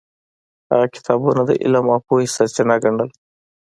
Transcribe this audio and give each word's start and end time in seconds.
هغه 0.71 0.87
کتابونه 0.95 1.41
د 1.45 1.51
علم 1.63 1.85
او 1.93 1.99
پوهې 2.07 2.27
سرچینه 2.35 2.75
ګڼل. 2.83 3.09